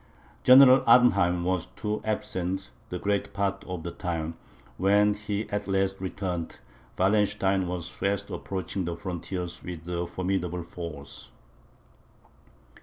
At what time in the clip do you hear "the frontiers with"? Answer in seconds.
8.85-9.87